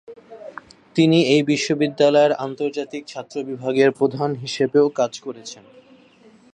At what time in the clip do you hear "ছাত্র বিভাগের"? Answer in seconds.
3.07-3.89